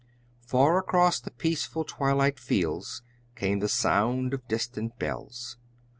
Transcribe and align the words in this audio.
Far 0.47 0.79
across 0.79 1.19
the 1.19 1.29
peaceful 1.29 1.83
twilight 1.83 2.39
fields 2.39 3.03
came 3.35 3.59
the 3.59 3.69
sound 3.69 4.33
of 4.33 4.47
distant 4.47 4.97
bells. 4.97 5.57